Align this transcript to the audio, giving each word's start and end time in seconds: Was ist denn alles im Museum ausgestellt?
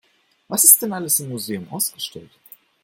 Was 0.47 0.63
ist 0.63 0.81
denn 0.81 0.93
alles 0.93 1.19
im 1.19 1.29
Museum 1.29 1.67
ausgestellt? 1.69 2.31